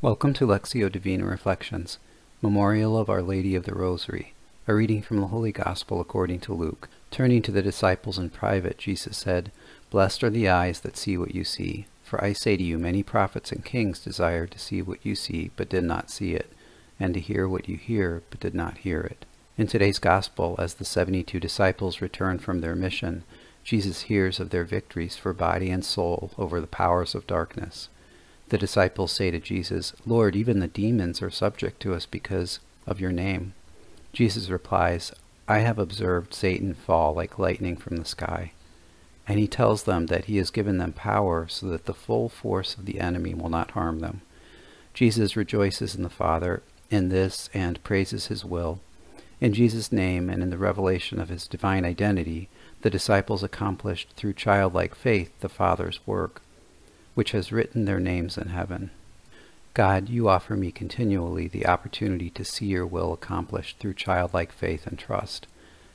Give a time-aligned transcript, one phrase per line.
[0.00, 1.98] Welcome to Lectio Divina Reflections,
[2.40, 4.32] Memorial of Our Lady of the Rosary,
[4.68, 6.88] a reading from the Holy Gospel according to Luke.
[7.10, 9.50] Turning to the disciples in private, Jesus said,
[9.90, 11.86] Blessed are the eyes that see what you see.
[12.04, 15.50] For I say to you, many prophets and kings desired to see what you see,
[15.56, 16.52] but did not see it,
[17.00, 19.26] and to hear what you hear, but did not hear it.
[19.56, 23.24] In today's Gospel, as the seventy-two disciples return from their mission,
[23.64, 27.88] Jesus hears of their victories for body and soul over the powers of darkness.
[28.48, 33.00] The disciples say to Jesus, Lord, even the demons are subject to us because of
[33.00, 33.52] your name.
[34.12, 35.12] Jesus replies,
[35.46, 38.52] I have observed Satan fall like lightning from the sky.
[39.26, 42.74] And he tells them that he has given them power so that the full force
[42.74, 44.22] of the enemy will not harm them.
[44.94, 48.80] Jesus rejoices in the Father in this and praises his will.
[49.40, 52.48] In Jesus' name and in the revelation of his divine identity,
[52.80, 56.40] the disciples accomplished through childlike faith the Father's work
[57.18, 58.92] which has written their names in heaven.
[59.74, 64.86] God, you offer me continually the opportunity to see your will accomplished through childlike faith
[64.86, 65.48] and trust.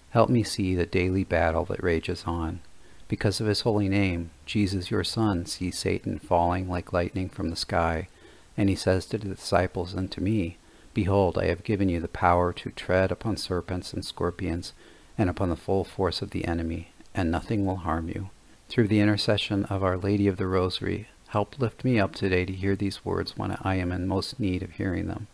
[0.09, 2.59] Help me see the daily battle that rages on.
[3.07, 7.55] Because of his holy name, Jesus, your Son, sees Satan falling like lightning from the
[7.55, 8.09] sky,
[8.57, 10.57] and he says to the disciples and to me,
[10.93, 14.73] Behold, I have given you the power to tread upon serpents and scorpions,
[15.17, 18.29] and upon the full force of the enemy, and nothing will harm you.
[18.67, 22.53] Through the intercession of Our Lady of the Rosary, help lift me up today to
[22.53, 25.25] hear these words when I am in most need of hearing them.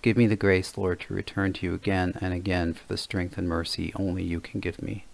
[0.00, 3.36] Give me the grace, Lord, to return to you again and again for the strength
[3.36, 5.04] and mercy only you can give me.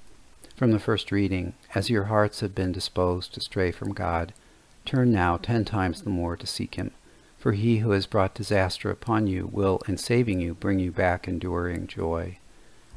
[0.54, 4.34] From the first reading, as your hearts have been disposed to stray from God,
[4.84, 6.90] turn now ten times the more to seek him.
[7.38, 11.26] For he who has brought disaster upon you will, in saving you, bring you back
[11.26, 12.36] enduring joy.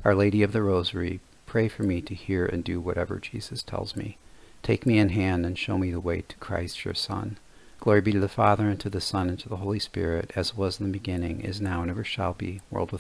[0.04, 3.96] Our Lady of the Rosary, pray for me to hear and do whatever Jesus tells
[3.96, 4.18] me.
[4.64, 7.38] Take me in hand and show me the way to Christ your Son.
[7.80, 10.50] Glory be to the Father, and to the Son, and to the Holy Spirit, as
[10.50, 12.98] it was in the beginning, is now, and ever shall be, world without